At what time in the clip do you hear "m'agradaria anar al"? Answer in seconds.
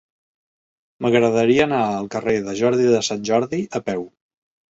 1.05-2.09